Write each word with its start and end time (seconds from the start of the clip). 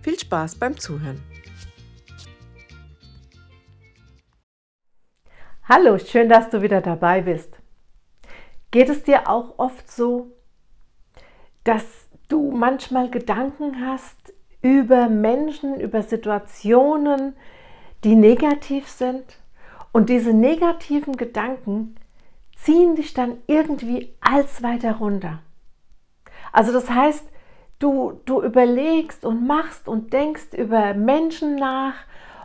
Viel 0.00 0.18
Spaß 0.18 0.56
beim 0.56 0.78
Zuhören. 0.78 1.20
Hallo, 5.68 5.98
schön, 5.98 6.28
dass 6.28 6.48
du 6.50 6.62
wieder 6.62 6.80
dabei 6.80 7.22
bist. 7.22 7.58
Geht 8.70 8.88
es 8.88 9.02
dir 9.02 9.28
auch 9.28 9.58
oft 9.58 9.90
so, 9.90 10.32
dass 11.64 12.08
du 12.28 12.52
manchmal 12.52 13.10
Gedanken 13.10 13.84
hast 13.84 14.32
über 14.62 15.08
Menschen, 15.08 15.80
über 15.80 16.02
Situationen, 16.02 17.34
die 18.04 18.14
negativ 18.14 18.88
sind? 18.88 19.24
Und 19.90 20.10
diese 20.10 20.32
negativen 20.32 21.16
Gedanken 21.16 21.96
ziehen 22.56 22.94
dich 22.94 23.14
dann 23.14 23.38
irgendwie 23.46 24.14
als 24.20 24.62
weiter 24.62 24.96
runter. 24.96 25.40
Also 26.52 26.72
das 26.72 26.88
heißt, 26.88 27.24
du, 27.78 28.20
du 28.24 28.42
überlegst 28.42 29.24
und 29.24 29.46
machst 29.46 29.88
und 29.88 30.12
denkst 30.12 30.54
über 30.56 30.94
Menschen 30.94 31.56
nach 31.56 31.94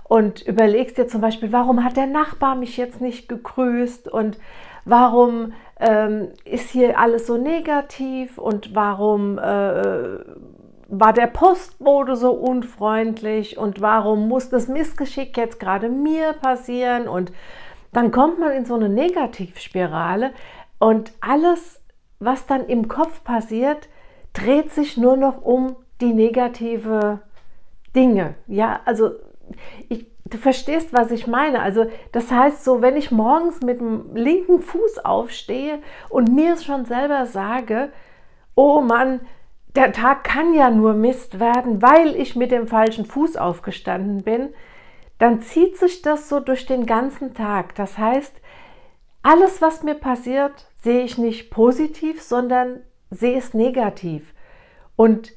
und 0.04 0.42
überlegst 0.42 0.98
dir 0.98 1.08
zum 1.08 1.22
Beispiel, 1.22 1.52
warum 1.52 1.84
hat 1.84 1.98
der 1.98 2.08
Nachbar 2.08 2.56
mich 2.56 2.78
jetzt 2.78 3.02
nicht 3.02 3.28
gegrüßt 3.30 4.08
und 4.08 4.38
warum 4.86 5.54
ähm, 5.80 6.30
ist 6.46 6.70
hier 6.70 7.00
alles 7.00 7.28
so 7.28 7.38
negativ 7.38 8.38
und 8.38 8.76
warum 8.76 9.38
äh, 9.40 10.18
war 10.88 11.14
der 11.14 11.28
Postbote 11.28 12.16
so 12.16 12.32
unfreundlich 12.32 13.58
und 13.58 13.82
warum 13.82 14.28
muss 14.28 14.50
das 14.50 14.68
Missgeschick 14.68 15.36
jetzt 15.38 15.60
gerade 15.60 15.90
mir 15.90 16.34
passieren? 16.34 17.08
Und 17.08 17.32
dann 17.92 18.12
kommt 18.12 18.40
man 18.40 18.52
in 18.52 18.66
so 18.66 18.76
eine 18.76 18.90
Negativspirale 18.90 20.32
und 20.80 21.12
alles, 21.22 21.82
was 22.20 22.46
dann 22.46 22.68
im 22.68 22.88
Kopf 22.88 23.24
passiert, 23.24 23.88
dreht 24.34 24.72
sich 24.72 24.98
nur 24.98 25.16
noch 25.16 25.42
um 25.42 25.76
die 26.02 26.14
negative 26.14 27.22
Dinge. 27.96 28.36
Ja, 28.48 28.82
also 28.86 29.12
ich, 29.90 30.08
du 30.26 30.38
verstehst, 30.38 30.92
was 30.92 31.12
ich 31.12 31.28
meine. 31.28 31.62
Also 31.62 31.86
das 32.12 32.32
heißt 32.32 32.64
so, 32.64 32.82
wenn 32.82 32.98
ich 32.98 33.12
morgens 33.12 33.62
mit 33.62 33.80
dem 33.80 34.16
linken 34.16 34.62
Fuß 34.62 35.06
aufstehe 35.06 35.80
und 36.10 36.34
mir 36.34 36.54
es 36.54 36.66
schon 36.66 36.86
selber 36.86 37.26
sage, 37.26 37.92
oh 38.56 38.82
Mann, 38.82 39.22
der 39.76 39.92
Tag 39.92 40.24
kann 40.24 40.54
ja 40.54 40.70
nur 40.70 40.94
Mist 40.94 41.40
werden, 41.40 41.82
weil 41.82 42.16
ich 42.16 42.36
mit 42.36 42.52
dem 42.52 42.68
falschen 42.68 43.06
Fuß 43.06 43.38
aufgestanden 43.38 44.24
bin, 44.24 44.50
dann 45.18 45.42
zieht 45.42 45.78
sich 45.78 46.02
das 46.02 46.30
so 46.30 46.40
durch 46.40 46.66
den 46.66 46.86
ganzen 46.86 47.34
Tag. 47.34 47.76
Das 47.76 47.98
heißt, 47.98 48.34
alles, 49.24 49.62
was 49.62 49.84
mir 49.84 49.96
passiert, 49.96 50.68
sehe 50.82 51.04
ich 51.04 51.18
nicht 51.18 51.50
positiv, 51.50 52.22
sondern 52.22 52.82
sehe 53.14 53.38
es 53.38 53.54
negativ. 53.54 54.34
Und 54.96 55.32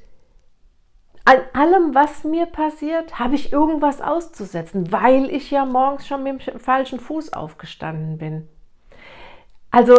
an 1.25 1.39
allem, 1.53 1.93
was 1.93 2.23
mir 2.23 2.45
passiert, 2.45 3.19
habe 3.19 3.35
ich 3.35 3.51
irgendwas 3.51 4.01
auszusetzen, 4.01 4.91
weil 4.91 5.29
ich 5.29 5.51
ja 5.51 5.65
morgens 5.65 6.07
schon 6.07 6.23
mit 6.23 6.47
dem 6.47 6.59
falschen 6.59 6.99
Fuß 6.99 7.33
aufgestanden 7.33 8.17
bin. 8.17 8.47
Also 9.71 9.95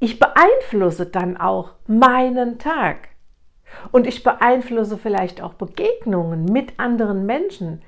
ich 0.00 0.18
beeinflusse 0.18 1.06
dann 1.06 1.36
auch 1.36 1.72
meinen 1.86 2.58
Tag. 2.58 3.08
Und 3.92 4.06
ich 4.06 4.22
beeinflusse 4.22 4.98
vielleicht 4.98 5.40
auch 5.40 5.54
Begegnungen 5.54 6.44
mit 6.44 6.78
anderen 6.78 7.26
Menschen. 7.26 7.82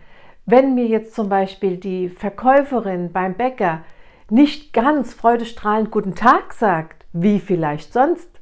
Wenn 0.47 0.75
mir 0.75 0.87
jetzt 0.87 1.14
zum 1.14 1.28
Beispiel 1.28 1.76
die 1.76 2.08
Verkäuferin 2.08 3.12
beim 3.12 3.34
Bäcker 3.34 3.82
nicht 4.31 4.72
ganz 4.72 5.14
freudestrahlend 5.14 5.91
Guten 5.91 6.14
Tag 6.14 6.53
sagt, 6.53 7.06
wie 7.12 7.41
vielleicht 7.41 7.92
sonst, 7.92 8.38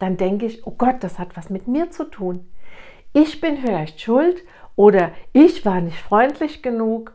dann 0.00 0.16
denke 0.16 0.46
ich, 0.46 0.66
oh 0.66 0.72
Gott, 0.72 0.96
das 1.00 1.18
hat 1.20 1.36
was 1.36 1.50
mit 1.50 1.68
mir 1.68 1.90
zu 1.90 2.04
tun. 2.04 2.50
Ich 3.12 3.40
bin 3.40 3.58
vielleicht 3.58 4.00
schuld 4.00 4.42
oder 4.74 5.12
ich 5.32 5.64
war 5.64 5.80
nicht 5.80 5.98
freundlich 5.98 6.62
genug 6.62 7.12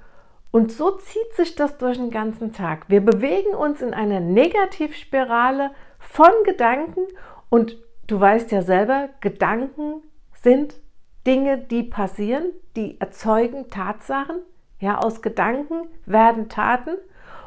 und 0.51 0.71
so 0.71 0.91
zieht 0.91 1.33
sich 1.33 1.55
das 1.55 1.77
durch 1.77 1.97
den 1.97 2.11
ganzen 2.11 2.53
Tag. 2.53 2.85
Wir 2.87 3.03
bewegen 3.03 3.53
uns 3.53 3.81
in 3.81 3.93
einer 3.93 4.21
Negativspirale 4.21 5.71
von 5.99 6.31
Gedanken 6.45 7.01
und 7.49 7.77
du 8.07 8.19
weißt 8.19 8.51
ja 8.51 8.61
selber, 8.61 9.09
Gedanken 9.19 10.03
sind 10.33 10.75
Dinge, 11.25 11.57
die 11.57 11.83
passieren, 11.83 12.51
die 12.75 12.99
erzeugen 13.01 13.69
Tatsachen. 13.69 14.37
Ja, 14.79 14.99
aus 14.99 15.21
Gedanken 15.21 15.87
werden 16.05 16.49
Taten 16.49 16.97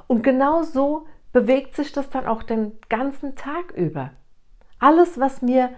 und 0.07 0.23
genau 0.23 0.63
so 0.63 1.07
bewegt 1.33 1.77
sich 1.77 1.93
das 1.93 2.11
dann 2.11 2.27
auch 2.27 2.43
den 2.43 2.73
ganzen 2.89 3.37
Tag 3.37 3.73
über. 3.77 4.11
Alles, 4.79 5.19
was 5.19 5.43
mir 5.43 5.71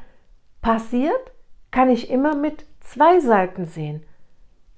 passiert, 0.63 1.33
kann 1.71 1.91
ich 1.91 2.11
immer 2.11 2.35
mit 2.35 2.67
zwei 2.81 3.21
Seiten 3.21 3.67
sehen 3.67 4.05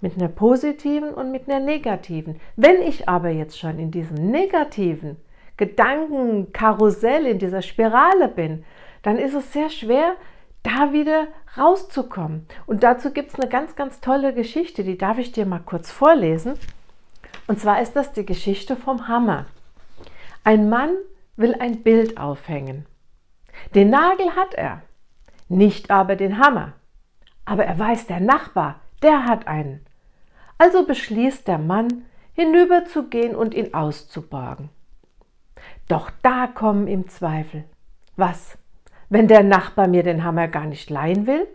mit 0.02 0.16
einer 0.16 0.28
positiven 0.28 1.14
und 1.14 1.30
mit 1.30 1.48
einer 1.48 1.64
negativen. 1.64 2.40
Wenn 2.56 2.82
ich 2.82 3.08
aber 3.08 3.30
jetzt 3.30 3.58
schon 3.58 3.78
in 3.78 3.90
diesem 3.90 4.16
negativen 4.30 5.16
Gedankenkarussell, 5.56 7.24
in 7.24 7.38
dieser 7.38 7.62
Spirale 7.62 8.28
bin, 8.28 8.64
dann 9.02 9.16
ist 9.16 9.34
es 9.34 9.52
sehr 9.52 9.70
schwer, 9.70 10.16
da 10.64 10.92
wieder 10.92 11.28
rauszukommen. 11.56 12.46
Und 12.66 12.82
dazu 12.82 13.12
gibt 13.12 13.30
es 13.30 13.40
eine 13.40 13.48
ganz, 13.48 13.76
ganz 13.76 14.00
tolle 14.00 14.34
Geschichte, 14.34 14.84
die 14.84 14.98
darf 14.98 15.18
ich 15.18 15.32
dir 15.32 15.46
mal 15.46 15.60
kurz 15.64 15.90
vorlesen. 15.90 16.54
Und 17.46 17.60
zwar 17.60 17.80
ist 17.80 17.94
das 17.94 18.12
die 18.12 18.26
Geschichte 18.26 18.76
vom 18.76 19.08
Hammer. 19.08 19.46
Ein 20.44 20.68
Mann 20.68 20.90
will 21.36 21.54
ein 21.58 21.82
Bild 21.82 22.18
aufhängen. 22.18 22.86
Den 23.74 23.90
Nagel 23.90 24.34
hat 24.36 24.54
er, 24.54 24.82
nicht 25.48 25.90
aber 25.90 26.16
den 26.16 26.38
Hammer. 26.38 26.74
Aber 27.44 27.64
er 27.64 27.78
weiß, 27.78 28.06
der 28.06 28.20
Nachbar, 28.20 28.80
der 29.02 29.24
hat 29.24 29.46
einen. 29.46 29.84
Also 30.58 30.86
beschließt 30.86 31.46
der 31.48 31.58
Mann, 31.58 32.04
hinüberzugehen 32.34 33.34
und 33.34 33.54
ihn 33.54 33.74
auszuborgen. 33.74 34.70
Doch 35.88 36.10
da 36.22 36.46
kommen 36.46 36.86
ihm 36.86 37.08
Zweifel. 37.08 37.64
Was, 38.16 38.56
wenn 39.08 39.28
der 39.28 39.42
Nachbar 39.42 39.88
mir 39.88 40.02
den 40.02 40.24
Hammer 40.24 40.48
gar 40.48 40.66
nicht 40.66 40.88
leihen 40.88 41.26
will? 41.26 41.46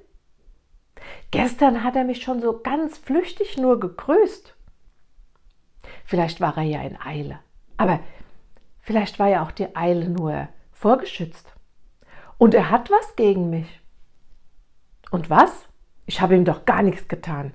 Gestern 1.31 1.83
hat 1.83 1.95
er 1.95 2.03
mich 2.03 2.21
schon 2.21 2.41
so 2.41 2.59
ganz 2.59 2.97
flüchtig 2.97 3.57
nur 3.57 3.79
gegrüßt. 3.79 4.55
Vielleicht 6.05 6.41
war 6.41 6.57
er 6.57 6.63
ja 6.63 6.81
in 6.81 6.99
Eile, 6.99 7.39
aber 7.77 7.99
vielleicht 8.81 9.19
war 9.19 9.27
ja 9.27 9.43
auch 9.43 9.51
die 9.51 9.75
Eile 9.75 10.09
nur 10.09 10.47
vorgeschützt. 10.71 11.53
Und 12.37 12.53
er 12.53 12.69
hat 12.69 12.91
was 12.91 13.15
gegen 13.15 13.49
mich. 13.49 13.81
Und 15.11 15.29
was? 15.29 15.67
Ich 16.05 16.21
habe 16.21 16.35
ihm 16.35 16.45
doch 16.45 16.65
gar 16.65 16.83
nichts 16.83 17.07
getan. 17.07 17.53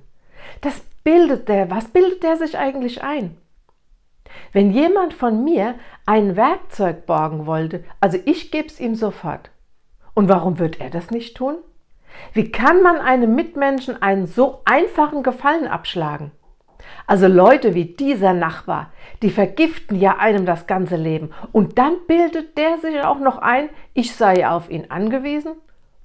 Das 0.60 0.81
bildet 1.04 1.48
der, 1.48 1.70
was 1.70 1.88
bildet 1.88 2.22
der 2.22 2.37
sich 2.37 2.59
eigentlich 2.59 3.03
ein? 3.03 3.37
Wenn 4.53 4.70
jemand 4.70 5.15
von 5.15 5.44
mir 5.44 5.75
ein 6.06 6.37
Werkzeug 6.37 7.06
borgen 7.06 7.47
wollte, 7.47 7.84
also 8.00 8.19
ich 8.25 8.50
gebe 8.50 8.69
es 8.69 8.81
ihm 8.81 8.94
sofort. 8.94 9.50
Und 10.15 10.28
warum 10.28 10.59
wird 10.59 10.81
er 10.81 10.91
das 10.91 11.10
nicht 11.10 11.37
tun? 11.37 11.56
Wie 12.32 12.50
kann 12.50 12.82
man 12.82 12.97
einem 12.97 13.34
Mitmenschen 13.34 14.00
einen 14.02 14.26
so 14.26 14.61
einfachen 14.64 15.23
Gefallen 15.23 15.67
abschlagen? 15.67 16.32
Also 17.06 17.26
Leute 17.26 17.75
wie 17.75 17.84
dieser 17.84 18.32
Nachbar, 18.32 18.90
die 19.23 19.31
vergiften 19.31 19.99
ja 19.99 20.19
einem 20.19 20.46
das 20.46 20.67
ganze 20.67 20.96
Leben. 20.96 21.31
Und 21.52 21.79
dann 21.79 21.96
bildet 22.06 22.56
der 22.58 22.79
sich 22.79 23.00
auch 23.02 23.19
noch 23.19 23.38
ein, 23.38 23.69
ich 23.94 24.14
sei 24.14 24.49
auf 24.49 24.70
ihn 24.70 24.87
angewiesen? 24.90 25.52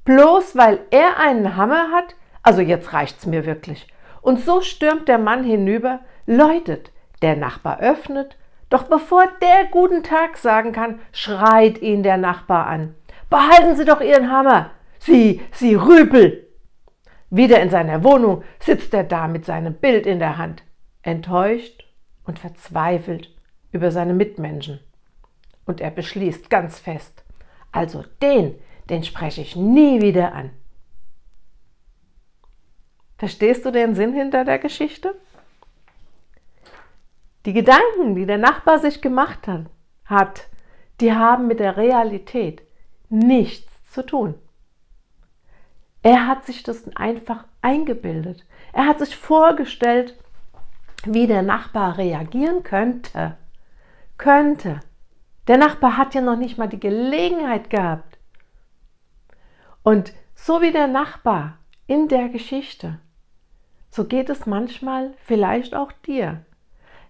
Bloß 0.06 0.56
weil 0.56 0.80
er 0.92 1.20
einen 1.20 1.56
Hammer 1.56 1.92
hat? 1.92 2.16
Also 2.44 2.62
jetzt 2.62 2.94
reicht's 2.94 3.26
mir 3.26 3.46
wirklich. 3.46 3.88
Und 4.22 4.40
so 4.40 4.62
stürmt 4.62 5.08
der 5.08 5.18
Mann 5.18 5.44
hinüber, 5.44 6.00
läutet, 6.26 6.92
der 7.22 7.36
Nachbar 7.36 7.80
öffnet, 7.80 8.38
doch 8.70 8.84
bevor 8.84 9.24
der 9.42 9.66
guten 9.72 10.04
Tag 10.04 10.38
sagen 10.38 10.72
kann, 10.72 11.00
schreit 11.12 11.82
ihn 11.82 12.04
der 12.04 12.18
Nachbar 12.18 12.68
an. 12.68 12.96
Behalten 13.30 13.76
Sie 13.76 13.86
doch 13.86 14.02
Ihren 14.02 14.32
Hammer! 14.32 14.72
Sie, 15.00 15.42
Sie 15.52 15.76
Rüpel! 15.76 16.48
Wieder 17.30 17.62
in 17.62 17.70
seiner 17.70 18.04
Wohnung 18.04 18.44
sitzt 18.60 18.94
er 18.94 19.04
da 19.04 19.28
mit 19.28 19.46
seinem 19.46 19.74
Bild 19.74 20.06
in 20.06 20.20
der 20.20 20.38
Hand, 20.38 20.64
enttäuscht 21.08 21.86
und 22.26 22.38
verzweifelt 22.38 23.34
über 23.72 23.92
seine 23.92 24.14
Mitmenschen. 24.14 24.80
Und 25.66 25.80
er 25.80 25.90
beschließt 25.90 26.50
ganz 26.50 26.80
fest, 26.80 27.24
also 27.72 28.04
den, 28.22 28.56
den 28.90 29.04
spreche 29.04 29.42
ich 29.42 29.56
nie 29.56 30.02
wieder 30.02 30.34
an. 30.34 30.52
Verstehst 33.18 33.66
du 33.66 33.72
den 33.72 33.96
Sinn 33.96 34.14
hinter 34.14 34.44
der 34.44 34.60
Geschichte? 34.60 35.16
Die 37.46 37.54
Gedanken, 37.54 38.16
die 38.16 38.26
der 38.26 38.38
Nachbar 38.38 38.80
sich 38.80 39.02
gemacht 39.02 39.48
hat, 40.06 40.48
die 41.00 41.14
haben 41.14 41.48
mit 41.48 41.60
der 41.60 41.78
Realität 41.78 42.62
nichts 43.10 43.72
zu 43.92 44.06
tun. 44.06 44.36
Er 46.04 46.28
hat 46.28 46.46
sich 46.46 46.64
das 46.64 46.84
einfach 46.96 47.46
eingebildet. 47.62 48.46
Er 48.74 48.86
hat 48.86 49.00
sich 49.00 49.16
vorgestellt, 49.16 50.18
wie 51.06 51.28
der 51.28 51.42
Nachbar 51.42 51.98
reagieren 51.98 52.64
könnte. 52.64 53.38
Könnte. 54.18 54.80
Der 55.48 55.58
Nachbar 55.58 55.98
hat 55.98 56.16
ja 56.16 56.22
noch 56.22 56.36
nicht 56.36 56.58
mal 56.58 56.68
die 56.68 56.80
Gelegenheit 56.80 57.70
gehabt. 57.70 58.18
Und 59.84 60.14
so 60.36 60.62
wie 60.62 60.72
der 60.72 60.88
Nachbar 60.88 61.58
in 61.86 62.08
der 62.08 62.30
Geschichte, 62.30 63.00
so 63.90 64.06
geht 64.06 64.30
es 64.30 64.46
manchmal 64.46 65.14
vielleicht 65.24 65.74
auch 65.74 65.92
dir, 65.92 66.46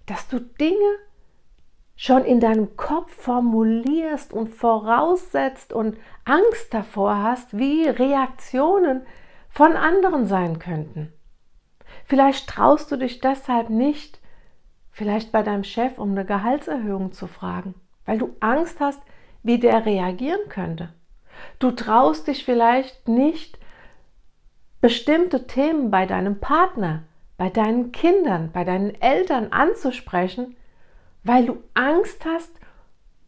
dass 0.05 0.27
du 0.27 0.39
Dinge 0.39 0.99
schon 1.95 2.23
in 2.23 2.39
deinem 2.39 2.77
Kopf 2.77 3.11
formulierst 3.11 4.31
und 4.31 4.49
voraussetzt 4.49 5.73
und 5.73 5.97
Angst 6.23 6.73
davor 6.73 7.17
hast, 7.17 7.57
wie 7.57 7.87
Reaktionen 7.87 9.01
von 9.49 9.75
anderen 9.75 10.27
sein 10.27 10.59
könnten. 10.59 11.11
Vielleicht 12.05 12.47
traust 12.47 12.91
du 12.91 12.97
dich 12.97 13.19
deshalb 13.19 13.69
nicht, 13.69 14.19
vielleicht 14.91 15.31
bei 15.31 15.43
deinem 15.43 15.63
Chef 15.63 15.99
um 15.99 16.11
eine 16.11 16.25
Gehaltserhöhung 16.25 17.11
zu 17.11 17.27
fragen, 17.27 17.75
weil 18.05 18.17
du 18.17 18.35
Angst 18.39 18.79
hast, 18.79 19.01
wie 19.43 19.59
der 19.59 19.85
reagieren 19.85 20.49
könnte. 20.49 20.93
Du 21.59 21.71
traust 21.71 22.27
dich 22.27 22.45
vielleicht 22.45 23.07
nicht, 23.07 23.59
bestimmte 24.81 25.47
Themen 25.47 25.91
bei 25.91 26.05
deinem 26.05 26.39
Partner, 26.39 27.03
bei 27.37 27.49
deinen 27.49 27.91
Kindern, 27.91 28.51
bei 28.51 28.63
deinen 28.63 28.99
Eltern 29.01 29.51
anzusprechen, 29.51 30.55
weil 31.23 31.45
du 31.45 31.63
Angst 31.73 32.25
hast, 32.25 32.51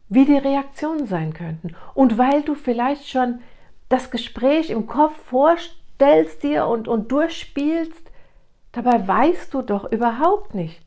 wie 0.09 0.25
die 0.25 0.37
Reaktionen 0.37 1.05
sein 1.05 1.33
könnten 1.33 1.75
und 1.93 2.17
weil 2.17 2.41
du 2.41 2.55
vielleicht 2.55 3.07
schon 3.07 3.41
das 3.89 4.11
Gespräch 4.11 4.69
im 4.69 4.87
Kopf 4.87 5.15
vorstellst 5.25 6.43
dir 6.43 6.65
und, 6.67 6.87
und 6.87 7.11
durchspielst, 7.11 8.08
dabei 8.71 9.07
weißt 9.07 9.53
du 9.53 9.61
doch 9.61 9.91
überhaupt 9.91 10.53
nicht, 10.53 10.81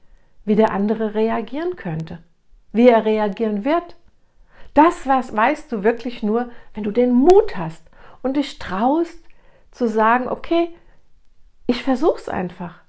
wie 0.44 0.56
der 0.56 0.73
andere 0.73 1.14
reagieren 1.14 1.76
könnte, 1.76 2.19
wie 2.73 2.88
er 2.88 3.05
reagieren 3.05 3.64
wird. 3.64 3.96
Das 4.75 5.06
was 5.06 5.37
weißt 5.37 5.70
du 5.70 5.82
wirklich 5.84 6.23
nur, 6.23 6.50
wenn 6.75 6.84
du 6.84 6.90
den 6.90 7.12
Mut 7.12 7.56
hast 7.56 7.82
und 8.23 8.37
dich 8.37 8.58
traust 8.58 9.19
zu 9.70 9.88
sagen, 9.88 10.29
okay, 10.29 10.70
ich 11.67 11.82
versuch's 11.82 12.29
einfach. 12.29 12.81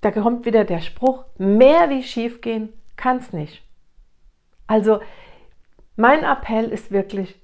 Da 0.00 0.10
kommt 0.10 0.44
wieder 0.44 0.64
der 0.64 0.80
Spruch, 0.80 1.24
mehr 1.38 1.90
wie 1.90 2.02
schief 2.02 2.40
gehen 2.40 2.72
kann 2.96 3.18
es 3.18 3.32
nicht. 3.32 3.62
Also 4.66 5.00
mein 5.96 6.24
Appell 6.24 6.70
ist 6.70 6.90
wirklich, 6.90 7.40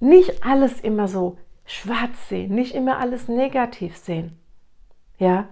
nicht 0.00 0.44
alles 0.44 0.80
immer 0.80 1.08
so 1.08 1.38
schwarz 1.64 2.28
sehen, 2.28 2.54
nicht 2.54 2.74
immer 2.74 2.98
alles 2.98 3.28
negativ 3.28 3.96
sehen. 3.96 4.38
Ja, 5.18 5.48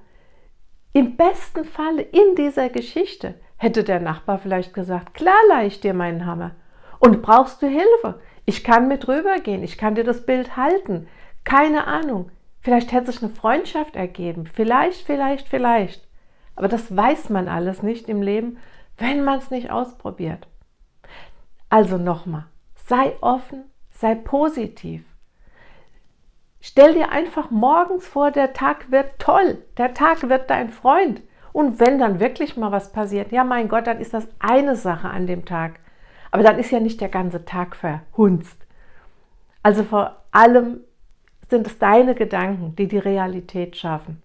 im 0.92 1.16
besten 1.16 1.64
Falle 1.64 2.02
in 2.02 2.34
dieser 2.36 2.68
Geschichte 2.68 3.34
hätte 3.56 3.84
der 3.84 4.00
Nachbar 4.00 4.38
vielleicht 4.38 4.74
gesagt, 4.74 5.14
klar 5.14 5.38
leih 5.48 5.66
ich 5.66 5.80
dir 5.80 5.94
meinen 5.94 6.26
Hammer. 6.26 6.52
Und 6.98 7.22
brauchst 7.22 7.62
du 7.62 7.66
Hilfe? 7.66 8.20
Ich 8.44 8.62
kann 8.64 8.88
mit 8.88 9.08
rübergehen, 9.08 9.62
ich 9.62 9.78
kann 9.78 9.94
dir 9.94 10.04
das 10.04 10.26
Bild 10.26 10.56
halten. 10.56 11.08
Keine 11.44 11.86
Ahnung. 11.86 12.30
Vielleicht 12.60 12.92
hätte 12.92 13.10
sich 13.10 13.22
eine 13.22 13.32
Freundschaft 13.32 13.96
ergeben. 13.96 14.46
Vielleicht, 14.46 15.04
vielleicht, 15.04 15.48
vielleicht. 15.48 16.06
Aber 16.54 16.68
das 16.68 16.94
weiß 16.94 17.30
man 17.30 17.48
alles 17.48 17.82
nicht 17.82 18.08
im 18.08 18.22
Leben, 18.22 18.58
wenn 18.98 19.24
man 19.24 19.38
es 19.38 19.50
nicht 19.50 19.70
ausprobiert. 19.70 20.46
Also 21.68 21.96
nochmal, 21.96 22.44
sei 22.74 23.16
offen, 23.20 23.64
sei 23.90 24.14
positiv. 24.14 25.02
Stell 26.64 26.94
dir 26.94 27.10
einfach 27.10 27.50
morgens 27.50 28.06
vor, 28.06 28.30
der 28.30 28.52
Tag 28.52 28.92
wird 28.92 29.18
toll, 29.18 29.58
der 29.78 29.94
Tag 29.94 30.28
wird 30.28 30.48
dein 30.48 30.70
Freund. 30.70 31.20
Und 31.52 31.80
wenn 31.80 31.98
dann 31.98 32.20
wirklich 32.20 32.56
mal 32.56 32.70
was 32.70 32.92
passiert, 32.92 33.32
ja 33.32 33.42
mein 33.42 33.68
Gott, 33.68 33.88
dann 33.88 33.98
ist 33.98 34.14
das 34.14 34.28
eine 34.38 34.76
Sache 34.76 35.08
an 35.08 35.26
dem 35.26 35.44
Tag. 35.44 35.80
Aber 36.30 36.44
dann 36.44 36.60
ist 36.60 36.70
ja 36.70 36.78
nicht 36.78 37.00
der 37.00 37.08
ganze 37.08 37.44
Tag 37.44 37.74
verhunzt. 37.74 38.56
Also 39.64 39.82
vor 39.82 40.22
allem 40.30 40.82
sind 41.50 41.66
es 41.66 41.78
deine 41.78 42.14
Gedanken, 42.14 42.76
die 42.76 42.86
die 42.86 42.98
Realität 42.98 43.76
schaffen. 43.76 44.22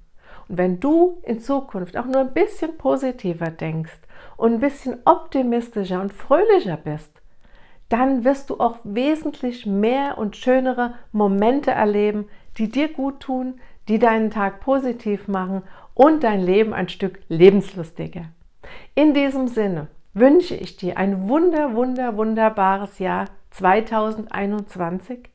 Und 0.48 0.60
wenn 0.60 0.80
du 0.80 1.18
in 1.24 1.40
Zukunft 1.40 1.98
auch 1.98 2.06
nur 2.06 2.22
ein 2.22 2.34
bisschen 2.34 2.78
positiver 2.78 3.50
denkst 3.50 3.98
und 4.38 4.54
ein 4.54 4.60
bisschen 4.60 5.00
optimistischer 5.06 6.00
und 6.00 6.14
fröhlicher 6.14 6.78
bist, 6.78 7.20
dann 7.90 8.24
wirst 8.24 8.50
du 8.50 8.60
auch 8.60 8.78
wesentlich 8.84 9.66
mehr 9.66 10.18
und 10.18 10.36
schönere 10.36 10.96
Momente 11.12 11.72
erleben, 11.72 12.28
die 12.58 12.70
dir 12.70 12.92
gut 12.92 13.22
tun, 13.22 13.60
die 13.88 14.00
deinen 14.00 14.30
Tag 14.30 14.60
positiv 14.60 15.28
machen 15.28 15.64
und 15.94 16.24
dein 16.24 16.42
Leben 16.42 16.74
ein 16.74 16.90
Stück 16.90 17.20
lebenslustiger. 17.30 18.26
In 18.96 19.14
diesem 19.14 19.48
Sinne 19.48 19.88
wünsche 20.14 20.56
ich 20.56 20.78
dir 20.78 20.98
ein 20.98 21.30
wunder, 21.30 21.76
wunder, 21.76 22.18
wunderbares 22.18 23.00
Jahr 23.00 23.26
2021 23.52 25.30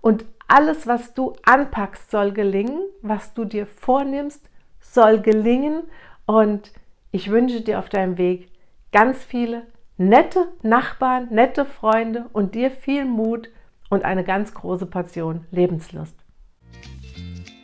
und 0.00 0.24
alles, 0.46 0.86
was 0.86 1.12
du 1.12 1.34
anpackst, 1.44 2.10
soll 2.10 2.32
gelingen, 2.32 2.80
was 3.02 3.34
du 3.34 3.44
dir 3.44 3.66
vornimmst, 3.66 4.48
soll 4.80 5.20
gelingen 5.20 5.82
und 6.26 6.72
ich 7.10 7.30
wünsche 7.30 7.60
dir 7.60 7.78
auf 7.78 7.88
deinem 7.88 8.16
Weg 8.16 8.48
ganz 8.92 9.22
viele 9.24 9.66
nette 9.98 10.46
Nachbarn, 10.62 11.28
nette 11.30 11.64
Freunde 11.64 12.26
und 12.32 12.54
dir 12.54 12.70
viel 12.70 13.04
Mut 13.04 13.50
und 13.90 14.04
eine 14.04 14.22
ganz 14.22 14.54
große 14.54 14.86
Portion 14.86 15.44
Lebenslust. 15.50 16.14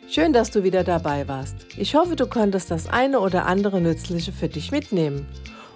Schön, 0.09 0.33
dass 0.33 0.51
du 0.51 0.63
wieder 0.63 0.83
dabei 0.83 1.27
warst. 1.27 1.65
Ich 1.77 1.95
hoffe, 1.95 2.15
du 2.15 2.27
konntest 2.27 2.71
das 2.71 2.87
eine 2.87 3.19
oder 3.21 3.45
andere 3.45 3.81
Nützliche 3.81 4.31
für 4.31 4.49
dich 4.49 4.71
mitnehmen. 4.71 5.27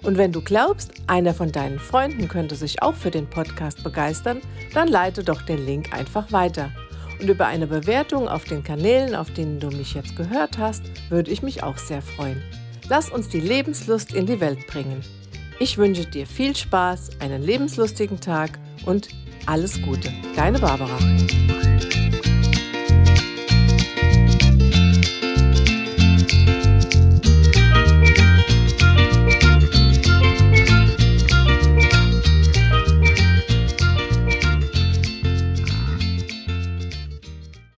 Und 0.02 0.16
wenn 0.18 0.32
du 0.32 0.40
glaubst, 0.40 0.92
einer 1.08 1.34
von 1.34 1.50
deinen 1.50 1.78
Freunden 1.78 2.28
könnte 2.28 2.54
sich 2.54 2.82
auch 2.82 2.94
für 2.94 3.10
den 3.10 3.28
Podcast 3.28 3.82
begeistern, 3.82 4.40
dann 4.72 4.88
leite 4.88 5.24
doch 5.24 5.42
den 5.42 5.64
Link 5.64 5.94
einfach 5.94 6.30
weiter. 6.30 6.70
Und 7.20 7.28
über 7.28 7.46
eine 7.46 7.66
Bewertung 7.66 8.28
auf 8.28 8.44
den 8.44 8.62
Kanälen, 8.62 9.14
auf 9.14 9.30
denen 9.30 9.60
du 9.60 9.68
mich 9.68 9.94
jetzt 9.94 10.16
gehört 10.16 10.58
hast, 10.58 10.84
würde 11.10 11.30
ich 11.30 11.42
mich 11.42 11.62
auch 11.62 11.76
sehr 11.76 12.00
freuen. 12.00 12.42
Lass 12.88 13.10
uns 13.10 13.28
die 13.28 13.40
Lebenslust 13.40 14.14
in 14.14 14.26
die 14.26 14.40
Welt 14.40 14.66
bringen. 14.66 15.02
Ich 15.62 15.76
wünsche 15.76 16.06
dir 16.06 16.26
viel 16.26 16.56
Spaß, 16.56 17.20
einen 17.20 17.42
lebenslustigen 17.42 18.18
Tag 18.18 18.58
und 18.86 19.08
alles 19.44 19.82
Gute. 19.82 20.10
Deine 20.34 20.58
Barbara. 20.58 20.98